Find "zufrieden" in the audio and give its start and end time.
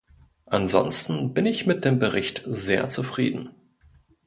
2.89-3.51